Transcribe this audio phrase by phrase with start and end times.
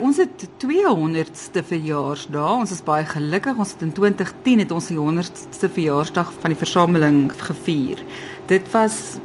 [0.00, 2.52] Ons het 200ste verjaarsdag.
[2.62, 3.58] Ons is baie gelukkig.
[3.60, 8.00] Ons het in 2010 het ons die 100ste verjaarsdag van die versameling gevier.
[8.48, 9.18] Dit was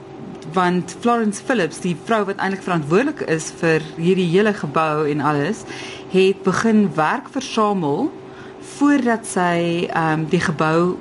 [0.53, 5.63] want Florence Phillips, die vrou wat eintlik verantwoordelik is vir hierdie hele gebou en alles,
[6.11, 8.11] het begin werk versamel
[8.75, 10.97] voordat sy ehm um, die gebou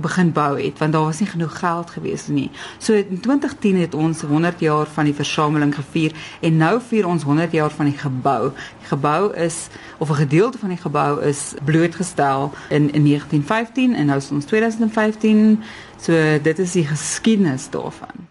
[0.00, 2.50] begin bou het want daar was nie genoeg geld gewees nie.
[2.78, 7.22] So in 2010 het ons 100 jaar van die versameling gevier en nou vier ons
[7.22, 8.52] 100 jaar van die gebou.
[8.80, 9.66] Die gebou is
[9.98, 14.44] of 'n gedeelte van die gebou is blootgestel in in 1915 en nou is ons
[14.44, 15.62] 2015.
[16.00, 16.12] So
[16.42, 18.28] dit is die geskiedenis daarvan.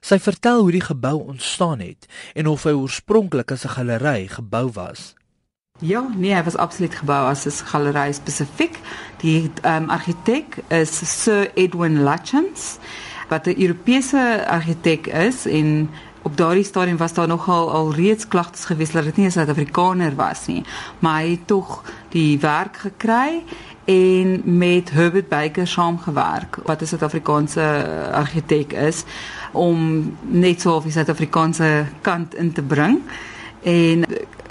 [0.00, 4.70] Sy vertel hoe die gebou ontstaan het en of hy oorspronklik as 'n galery gebou
[4.72, 5.14] was.
[5.82, 8.78] Ja, nee, hy was absoluut gebou as 'n galery spesifiek.
[9.16, 12.76] Die ehm um, argitek is Sir Edwin Lutyens
[13.28, 15.90] wat 'n Europese argitek is en
[16.22, 20.14] op daardie stadium was daar nogal al reeds klagtes gewees dat dit nie 'n Suid-Afrikaner
[20.14, 20.64] was nie,
[20.98, 23.42] maar hy het tog die werk gekry
[23.84, 29.04] en met Herbert Baker saamgewerk wat 'n Suid-Afrikaanse argitek is
[29.52, 33.00] om net so op die Suid-Afrikaanse kant in te bring
[33.62, 34.04] en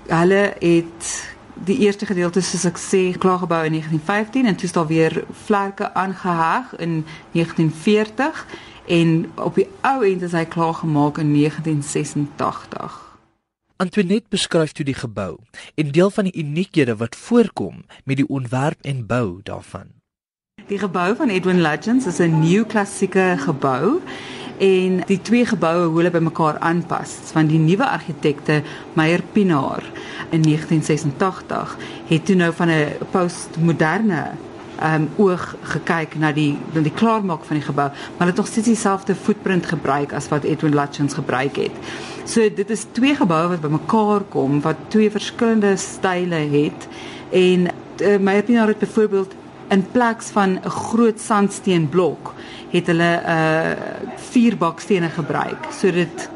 [0.09, 1.28] hulle het
[1.65, 5.93] die eerste gedeelte soos ek sê klaargebou in 1915 en toe is daar weer vlerke
[5.93, 8.45] aangeheg in 1940
[8.87, 12.97] en op die ou end is hy klaar gemaak in 1986.
[13.79, 15.37] Antoinette beskryf toe die gebou
[15.75, 19.95] en deel van die uniekhede wat voorkom met die ontwerp en bou daarvan.
[20.67, 24.01] Die gebou van Edwin Legends is 'n nuwe klassieke gebou
[24.59, 28.59] en die twee geboue hoe hulle by mekaar aanpas van die nuwe argitekte
[28.99, 29.85] Meyer Pinaar
[30.35, 31.77] in 1986
[32.09, 34.23] het toe nou van 'n postmoderne
[34.83, 38.67] um oog gekyk na die na die klaarmaak van die gebou maar dit nog steeds
[38.67, 41.71] dieselfde footprint gebruik as wat Edwin Lutyens gebruik het.
[42.23, 46.87] So dit is twee geboue wat bymekaar kom wat twee verskillende style het
[47.31, 49.35] en uh, Meyer Pinaar het byvoorbeeld
[49.69, 52.33] in plaas van 'n groot sandsteenblok
[52.69, 53.71] het hulle 'n uh,
[54.15, 55.71] vier bakstene gebruik.
[55.71, 56.29] So dit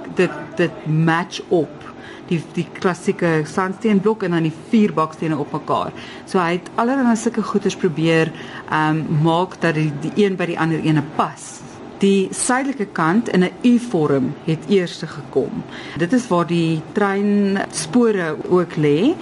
[0.56, 1.84] dit match op
[2.28, 5.92] die die klassieke sandsteenblok en dan die vier bakstene op mekaar.
[6.26, 8.32] So hy het allerlei sulke goeders probeer
[8.72, 11.60] um, maak dat die die een by die ander ene pas.
[12.04, 15.64] Die suidelike kant in 'n U-vorm het eers gekom.
[15.98, 19.16] Dit is waar die treinspore ook lê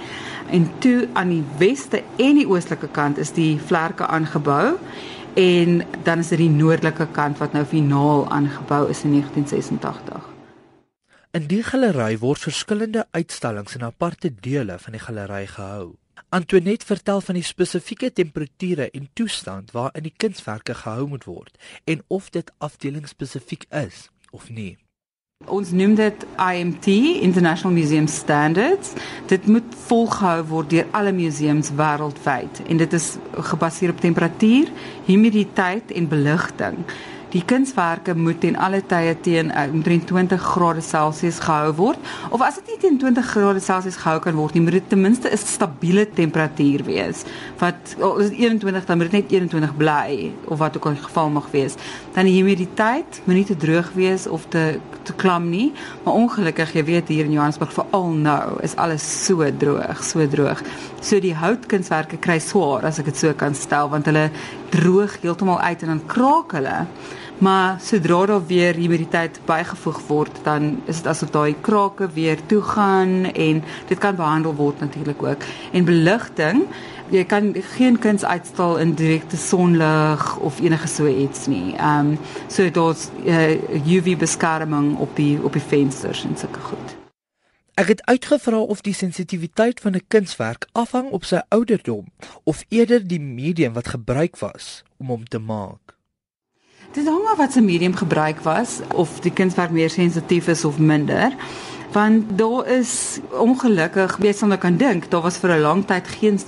[0.52, 4.76] en toe aan die weste en die oostelike kant is die vlerke aangebou
[5.40, 10.28] en dan is dit die noordelike kant wat nou finaal aangebou is in 1986.
[11.32, 15.94] In die galery word verskillende uitstallings in aparte dele van die galery gehou.
[16.28, 22.04] Antoinette vertel van die spesifieke temperature en toestand waarin die kunswerke gehou moet word en
[22.08, 24.76] of dit afdelingsspesifiek is of nie.
[25.50, 26.86] Ons noem dit IMT
[27.20, 28.92] International Museum Standards.
[29.26, 33.16] Dit moet volgehou word deur alle museums wêreldwyd en dit is
[33.50, 34.70] gebaseer op temperatuur,
[35.06, 36.78] humiditeit en beligting.
[37.32, 42.42] Die kunswerke moet ten alle tye teen uh, omtrent 20 grade Celsius gehou word of
[42.44, 45.32] as dit nie teen 20 grade Celsius gehou kan word nie, moet dit ten minste
[45.32, 47.24] 'n stabiele temperatuur wees.
[47.58, 51.04] Wat al is 21 dan moet dit net 21 bly of wat ook al die
[51.08, 51.74] geval mag wees.
[52.14, 55.72] Dan die humiditeit moet nie te droog wees of te te klam nie,
[56.04, 60.62] maar ongelukkig jy weet hier in Johannesburg veral nou is alles so droog, so droog.
[61.00, 64.28] So die houtkunswerke kry swaar as ek dit so kan stel want hulle
[64.72, 66.78] droog heeltemal uit en dan kraak hulle.
[67.42, 72.60] Maar sodra daar weer humiditeit bygevoeg word, dan is dit asof daai krake weer toe
[72.62, 75.48] gaan en dit kan behandel word natuurlik ook.
[75.72, 76.62] En beligting,
[77.10, 81.74] jy kan geen kuns uitstal in direkte sonlig of enige so iets nie.
[81.76, 86.60] Ehm um, so daar's uh, eh, UV beskerming op die op die vensters en sulke
[86.60, 87.01] goed.
[87.74, 92.04] Ek het uitgevra of die sensitiwiteit van 'n kunswerk afhang op sy ouderdom
[92.44, 95.96] of eerder die medium wat gebruik was om hom te maak.
[96.92, 100.78] Dit hang af wat se medium gebruik was of die kunswerk meer sensitief is of
[100.78, 101.32] minder.
[101.92, 106.40] Want daar is ongelukkig, sal nou kan dink, daar was vir 'n lang tyd geen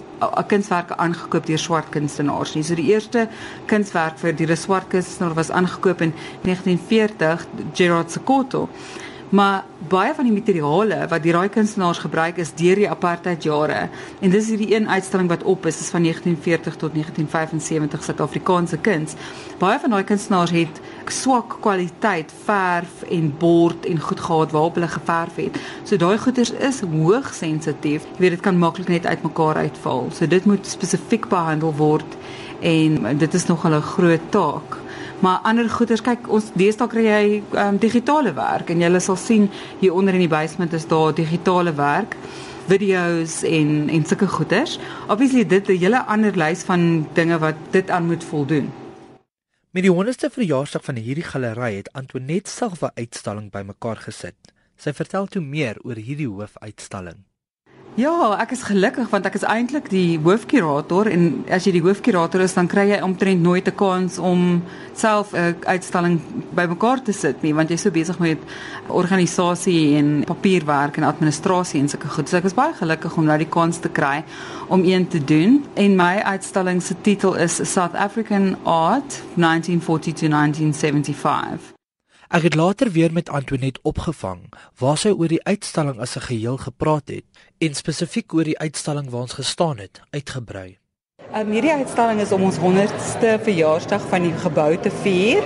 [0.47, 2.63] kunswerke aangekoop deur swart kunstenaars nie.
[2.63, 3.29] So die eerste
[3.67, 6.13] kunswerk vir die swart kunstenaar was aangekoop in
[6.43, 8.69] 1940, Gerard Sekoto.
[9.35, 13.89] Maar baie van die materiale wat die raai kunstenaars gebruik is deur die apartheid jare.
[14.23, 19.17] En dis hierdie een uitstalling wat op is, is van 1940 tot 1975 Suid-Afrikaanse kuns.
[19.59, 20.79] Baie van daai kunstenaars het
[21.11, 25.59] swak kwaliteit verf en bord en goed gehad waarop hulle geverf het.
[25.83, 28.07] So daai goeders is hoogs sensitief.
[28.15, 30.13] Jy weet dit kan maklik net uitmekaar uitval.
[30.15, 32.17] So dit moet spesifiek behandel word
[32.63, 34.84] en dit is nog 'n groot taak.
[35.25, 37.21] Maar ander goeders, kyk, ons deesdae kry jy
[37.57, 39.47] um, digitale werk en jy sal sien
[39.81, 42.19] hier onder in die basement is daar digitale werk
[42.69, 44.77] video's en en sulke goeders.
[45.09, 48.73] Obviously dit 'n hele ander lys van dinge wat dit aan moet voldoen.
[49.71, 54.37] Met die 100ste verjaarsdag van hierdie galery het Antoinette self 'n uitstalling bymekaar gesit.
[54.77, 57.25] Sy vertel toe meer oor hierdie hoofuitstalling.
[57.95, 58.11] Ja,
[58.43, 62.57] ek is gelukkig want ek is eintlik die hoofkurator en as jy die hoofkurator is
[62.57, 64.65] dan kry jy omtrent nooit 'n kans om
[64.99, 66.19] self 'n uitstalling
[66.59, 68.39] bymekaar te sit nie want jy's so besig met
[68.89, 72.29] organisasie en papierwerk en administrasie en sulke goed.
[72.29, 74.25] So ek is baie gelukkig om nou die kans te kry
[74.69, 75.65] om een te doen.
[75.75, 81.74] En my uitstalling se titel is South African Art 1940 to 1975.
[82.35, 84.41] Ek het later weer met Antoinette opgevang
[84.83, 87.25] waar sy oor die uitstalling as 'n geheel gepraat het
[87.59, 90.79] en spesifiek oor die uitstalling waar ons gestaan het uitgebrei.
[91.35, 95.43] Um, hierdie uitstalling is om ons 100ste verjaarsdag van die gebou te vier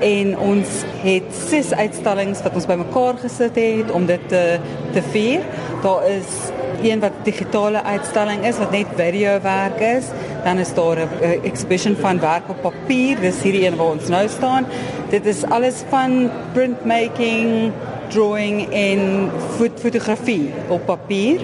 [0.00, 0.68] en ons
[1.00, 4.60] het ses uitstallings wat ons bymekaar gesit het om dit te
[4.92, 5.40] te vier.
[5.82, 6.52] Daar is
[6.82, 10.04] een wat digitale uitstalling is wat net video werk is.
[10.44, 13.20] Dan is daar 'n exhibition van werk op papier.
[13.20, 14.66] Dis hierdie een waar ons nou staan.
[15.10, 17.72] Dit is alles van printmaking,
[18.08, 21.40] drawing en fot fotografie op papier.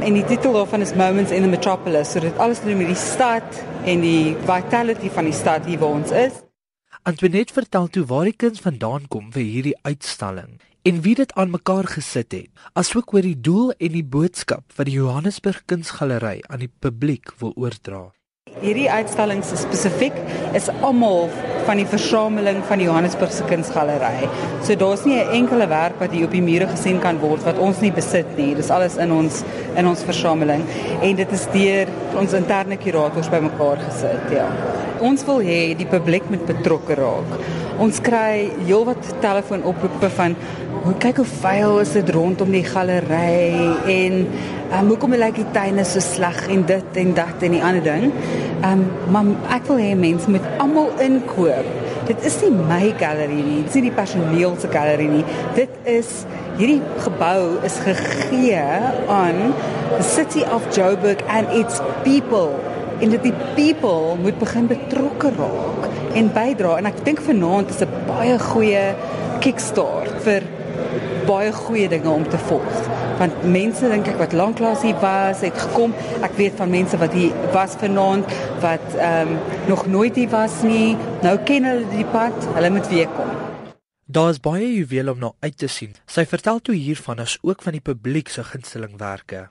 [0.00, 2.10] En die titel daarvan is Moments in the Metropolis.
[2.10, 5.78] So dit alles te doen met die stad en die vitality van die stad hier
[5.78, 6.32] waar ons is.
[7.02, 11.48] Antoinette vertel toe waar die kuns vandaan kom vir hierdie uitstalling en wie dit aan
[11.50, 16.60] mekaar gesit het, asook oor die doel en die boodskap wat die Johannesburg Kunsgalery aan
[16.60, 18.10] die publiek wil oordra.
[18.60, 20.18] Hierdie uitstalling se spesifiek
[20.54, 21.30] is almal
[21.64, 24.28] van die versameling van die Johannesburgse Kunsgalery.
[24.60, 27.58] So daar's nie 'n enkele werk wat hier op die mure gesien kan word wat
[27.58, 28.54] ons nie besit nie.
[28.54, 29.42] Dis alles in ons
[29.76, 30.62] in ons versameling
[31.00, 34.48] en dit is deur ons interne kurators bymekaar gesit, ja.
[35.00, 37.63] Ons wil hê die publiek moet betrokke raak.
[37.82, 40.36] Ons kry heelwat telefoonoproepe van
[40.84, 43.56] hoe kyk hoe vuil is dit rondom die galery
[43.90, 47.82] en um, hoekom lyk die tuine so sleg en dit en dat en die ander
[47.82, 48.12] ding.
[48.60, 51.72] Ehm um, maar ek wil hê mense moet almal inkoop.
[52.06, 55.24] Dit is nie my galery nie, dit is nie die personeel se galery nie.
[55.58, 56.12] Dit is
[56.60, 58.62] hierdie gebou is gegee
[59.10, 59.50] aan
[59.96, 62.54] the city of Joburg and its people.
[63.00, 67.82] En dit die people moet begin betrokke raak en bydra en ek dink vanaand is
[67.82, 68.84] 'n baie goeie
[69.40, 70.42] kickstart vir
[71.26, 72.76] baie goeie dinge om te volg.
[73.18, 75.94] Want mense dink ek wat lanklaas hier was, het gekom.
[76.22, 78.26] Ek weet van mense wat hier was vanaand
[78.60, 80.96] wat ehm um, nog nooit hier was nie.
[81.22, 82.36] Nou ken hulle die pad.
[82.54, 83.30] Hulle moet weer kom.
[84.06, 85.94] Daar is baie juwele om na uit te sien.
[86.06, 89.48] Sy vertel toe hiervan as ook van die publiek se gunstelingwerke.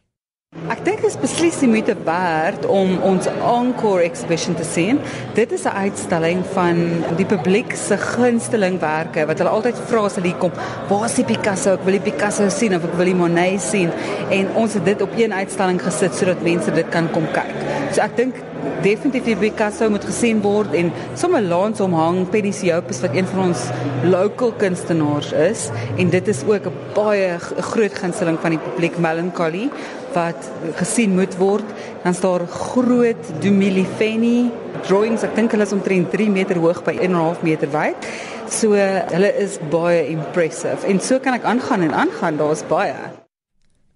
[0.54, 5.00] Ek dink dit is beslis die moeite werd om ons encore exhibition te sien.
[5.34, 6.78] Dit is 'n uitstalling van
[7.18, 10.52] die publiek se gunstelingwerke wat hulle altyd vra as hulle hier kom,
[10.90, 11.74] waar is die Picasso?
[11.74, 13.90] Ek wil die Picasso sien of ek wil die Monet sien.
[14.30, 17.56] En ons het dit op een uitstalling gesit sodat mense dit kan kom kyk.
[17.92, 18.36] So ek dink
[18.84, 23.26] definitief die Picasso moet gesien word en sommer langs hom hang Penny Siopis wat een
[23.26, 23.70] van ons
[24.04, 29.70] local kunstenaars is en dit is ook 'n baie groot gunsteling van die publiek Melancholy
[30.14, 30.50] wat
[30.80, 31.66] gesien moet word.
[32.04, 34.52] Dan staan groot Dumilifeni
[34.88, 35.24] drawings.
[35.24, 38.08] Ek dink hulle is omtrent 3 meter hoog by 1.5 meter wyd.
[38.50, 40.86] So hulle is baie impressive.
[40.88, 42.38] En so kan ek aangaan en aangaan.
[42.42, 42.96] Daar's baie.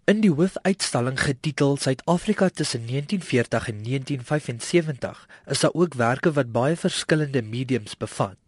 [0.07, 6.77] In die hoofuitstalling getitel Suid-Afrika tussen 1940 en 1975 is daar ook werke wat baie
[6.79, 8.39] verskillende mediums bevat.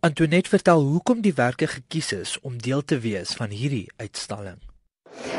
[0.00, 4.60] Antoinette vertel hoekom die werke gekies is om deel te wees van hierdie uitstalling.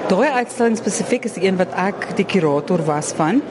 [0.05, 3.41] Daai uitstalling spesifiek is een wat ek die kurator was van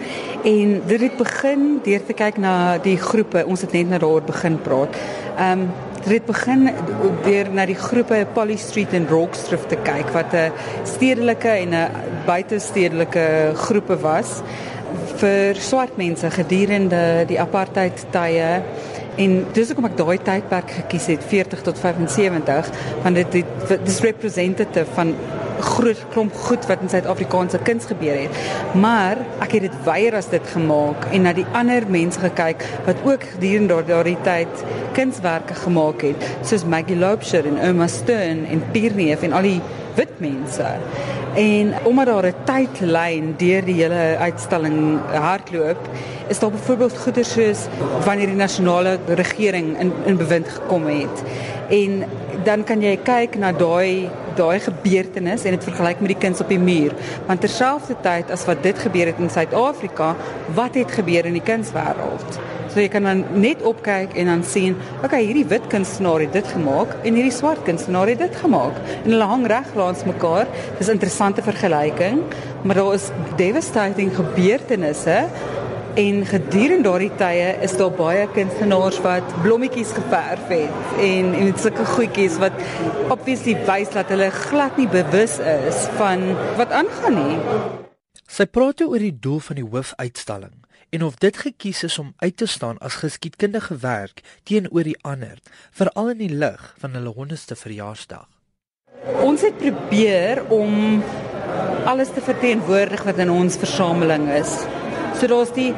[0.47, 2.54] en dit het begin deur te kyk na
[2.85, 3.43] die groepe.
[3.47, 4.97] Ons het net nou daaroor begin praat.
[5.35, 5.66] Ehm um,
[6.04, 6.69] dit het begin
[7.25, 10.52] deur na die groepe Polly Street en Rockstrip te kyk wat 'n
[10.85, 11.90] stedelike en 'n
[12.26, 14.43] buitestedelike groepe was
[15.16, 18.62] vir swart mense gedurende die apartheid tye
[19.14, 22.71] En dis hoekom ek daai tydperk gekies het 40 tot 75
[23.04, 25.14] want dit dit dis representative van
[25.64, 28.38] groot klomp goed wat in Suid-Afrikaanse kuns gebeur het.
[28.78, 33.00] Maar ek het dit weier as dit gemaak en na die ander mense gekyk wat
[33.04, 39.25] ook gedurende daardie tyd kunswerke gemaak het, soos Maggie Lobsher en Emma Stern en Pierneef
[39.26, 39.61] en al die
[39.99, 40.66] wit mense.
[41.35, 45.88] En omdat daar 'n tydlyn deur die hele uitstalling hardloop,
[46.28, 47.66] is daar byvoorbeeld goeder soos
[48.04, 51.23] wanneer die nasionale regering in in bewind gekom het.
[51.69, 52.04] En
[52.45, 56.49] dan kan jy kyk na daai daai gebeurtenis en dit vergelyk met die kuns op
[56.50, 56.95] die muur.
[57.28, 60.14] Want terselfdertyd as wat dit gebeur het in Suid-Afrika,
[60.54, 62.40] wat het gebeur in die kunswêreld?
[62.75, 64.75] So jy kan dan net opkyk en dan sien,
[65.07, 68.81] okay, hierdie wit kunstenaar het dit gemaak en hierdie swart kunstenaar het dit gemaak.
[69.04, 70.50] En hulle hang reg langs mekaar.
[70.78, 72.19] Dis 'n interessante vergelyking,
[72.62, 75.28] maar daar is devastating gebeurtenisse
[75.94, 81.86] en gedurende daardie tye is daar baie kunstenaars wat blommetjies geverf het en en sulke
[81.86, 82.56] goedjies wat
[83.14, 86.26] obviously wys dat hulle glad nie bewus is van
[86.58, 87.38] wat aangaan nie.
[88.26, 90.56] Sy praat oor die doel van die hoofuitstalling
[90.94, 95.38] en of dit gekies is om uit te staan as geskiedkundige werk teenoor die ander,
[95.70, 98.26] veral in die lig van hulle 100ste verjaarsdag.
[99.22, 101.02] Ons het probeer om
[101.86, 104.64] alles te verteenwoordig wat in ons versameling is.
[105.21, 105.73] So daar's die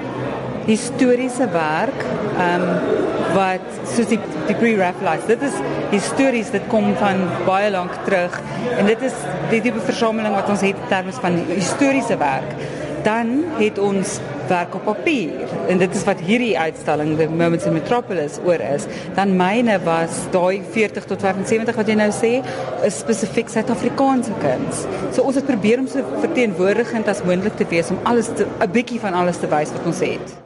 [0.67, 2.07] historiese werk,
[2.39, 3.05] ehm um,
[3.37, 5.27] wat soos die die pre-Raphaelites.
[5.29, 5.57] Dit is
[5.91, 8.39] histories dit kom van baie lank terug
[8.79, 9.17] en dit is
[9.51, 12.55] die tipe versameling wat ons het in terme van historiese werk.
[13.07, 15.49] Dan het ons werk op papier.
[15.69, 18.87] En dit is wat hierdie uitstalling the moments in metropolis oor is.
[19.19, 22.33] Dan myne was daai 40 tot 75 wat jy nou sê
[22.87, 24.87] is spesifiek suid-Afrikaanse kuns.
[25.13, 29.01] So ons het probeer om so verteenwoordigend as moontlik te wees om alles 'n bietjie
[29.01, 30.37] van alles te wys wat ons het.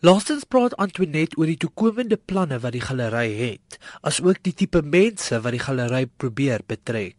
[0.00, 5.40] Laastens praat Antoinette oor die toekomende planne wat die galery het, asook die tipe mense
[5.42, 7.16] wat die galery probeer betrek.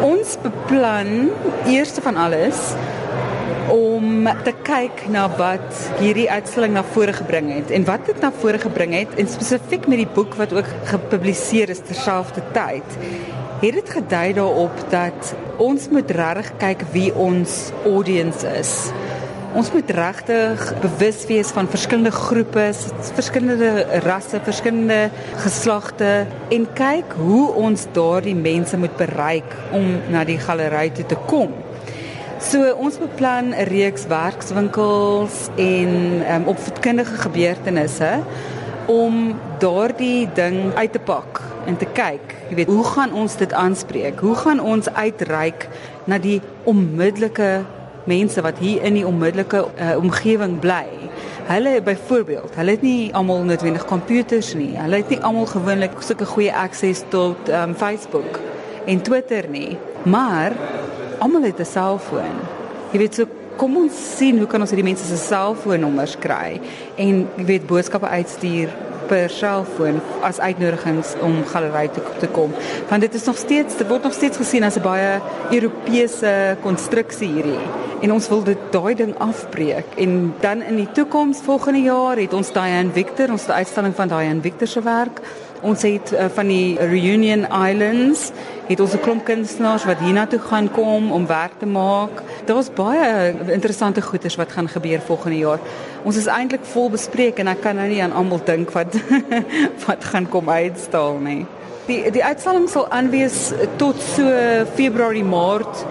[0.00, 1.28] Ons beplan
[1.68, 2.72] eerste van alles
[3.72, 8.32] om te kyk na wat hierdie uitstalling na vore gebring het en wat dit na
[8.40, 12.96] vore gebring het en spesifiek met die boek wat ook gepubliseer is terselfdertyd
[13.58, 18.72] het dit gedui daarop dat ons moet regtig kyk wie ons audience is.
[19.58, 22.68] Ons moet regtig bewus wees van verskillende groepe,
[23.16, 25.08] verskillende rasse, verskillende
[25.42, 26.12] geslagte
[26.54, 31.56] en kyk hoe ons daardie mense moet bereik om na die galery toe te kom.
[32.38, 38.22] So ons beplan 'n reeks werkswinkels en um, opvoedkundige gebeurtenisse
[38.86, 43.52] om daardie ding uit te pak en te kyk, jy weet, hoe gaan ons dit
[43.52, 44.20] aanspreek?
[44.20, 45.66] Hoe gaan ons uitreik
[46.04, 47.64] na die onmiddellike
[48.06, 50.86] mense wat hier in die onmiddellike uh, omgewing bly?
[51.50, 54.76] Hulle byvoorbeeld, hulle het nie almal noodwendig komputers nie.
[54.78, 58.38] Hulle het nie almal gewoonlik sulke goeie akses tot um, Facebook
[58.86, 59.74] en Twitter nie.
[60.06, 60.54] Maar
[61.18, 62.36] almal het 'n selfoon.
[62.92, 66.60] Jy weet so kom ons sien hoe kan ons hierdie mense se selfoonnommers kry
[66.96, 68.68] en jy weet boodskappe uitstuur
[69.08, 72.52] per selfoon as uitnodigings om galery toe te kom.
[72.90, 75.20] Want dit is nog steeds dit word nog steeds gesien as 'n baie
[75.50, 77.64] Europese konstruksie hierdie.
[78.00, 82.32] En ons wil dit daai ding afbreek en dan in die toekoms volgende jaar het
[82.32, 85.20] ons Diane Victor, ons uitstalling van Diane Victor se werk.
[85.60, 88.32] Ons het uh, van die Reunion Islands
[88.68, 92.22] het ons 'n klomp kunstenaars wat hiernatoe gaan kom om werk te maak.
[92.44, 95.58] Daar's baie interessante goeders wat gaan gebeur volgende jaar.
[96.08, 98.94] Ons is eintlik vol bespreek en ek kan nou nie aan almal dink wat
[99.84, 101.42] wat gaan kom uitstal nie.
[101.84, 103.50] Die die uitstalling sal aanwees
[103.80, 104.30] tot so
[104.78, 105.82] Februarie Maart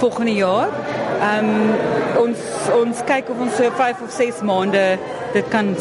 [0.00, 0.72] volgende jaar.
[1.18, 1.76] Ehm um,
[2.22, 2.40] ons
[2.78, 4.86] ons kyk of ons so 5 of 6 maande
[5.36, 5.74] dit kan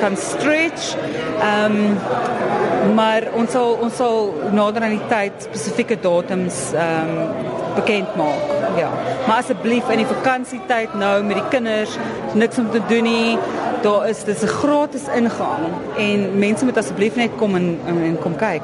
[0.00, 0.94] kan stretch.
[1.36, 7.60] Ehm um, maar ons sal ons sal nader aan die tyd spesifieke datums ehm um,
[7.74, 8.40] bekend maak.
[8.76, 8.90] Ja.
[9.26, 11.96] Maar asseblief in die vakansietyd nou met die kinders
[12.32, 13.38] niks om te doen nie.
[13.82, 15.64] Daar is dis 'n gratis ingang
[15.96, 18.62] en mense moet asseblief net kom en en, en kom kyk.